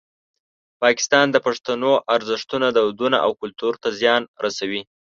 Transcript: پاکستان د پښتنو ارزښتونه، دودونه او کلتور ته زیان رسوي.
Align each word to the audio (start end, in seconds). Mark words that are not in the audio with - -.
پاکستان 0.81 1.25
د 1.31 1.37
پښتنو 1.45 1.91
ارزښتونه، 2.15 2.67
دودونه 2.75 3.17
او 3.25 3.31
کلتور 3.41 3.73
ته 3.81 3.89
زیان 3.99 4.21
رسوي. 4.45 4.81